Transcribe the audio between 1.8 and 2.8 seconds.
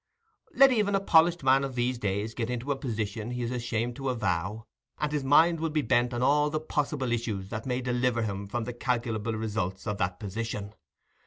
days get into a